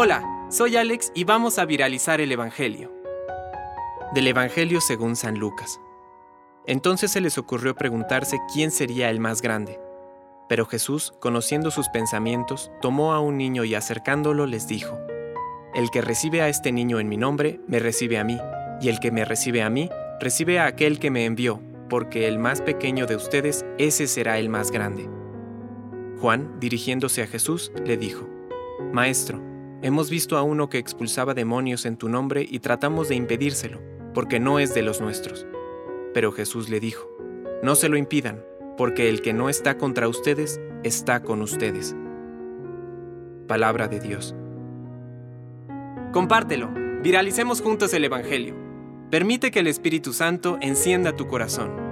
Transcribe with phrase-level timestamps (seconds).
[0.00, 2.92] Hola, soy Alex y vamos a viralizar el Evangelio.
[4.14, 5.80] Del Evangelio según San Lucas.
[6.66, 9.80] Entonces se les ocurrió preguntarse quién sería el más grande.
[10.48, 14.98] Pero Jesús, conociendo sus pensamientos, tomó a un niño y acercándolo les dijo,
[15.74, 18.38] El que recibe a este niño en mi nombre, me recibe a mí,
[18.80, 19.90] y el que me recibe a mí,
[20.20, 24.48] recibe a aquel que me envió, porque el más pequeño de ustedes, ese será el
[24.48, 25.08] más grande.
[26.20, 28.28] Juan, dirigiéndose a Jesús, le dijo,
[28.92, 29.47] Maestro,
[29.82, 33.80] hemos visto a uno que expulsaba demonios en tu nombre y tratamos de impedírselo,
[34.14, 35.46] porque no es de los nuestros.
[36.14, 37.08] Pero Jesús le dijo,
[37.62, 38.42] No se lo impidan,
[38.76, 41.96] porque el que no está contra ustedes, está con ustedes.
[43.46, 44.34] Palabra de Dios.
[46.12, 46.70] Compártelo,
[47.02, 48.54] viralicemos juntos el Evangelio.
[49.10, 51.87] Permite que el Espíritu Santo encienda tu corazón.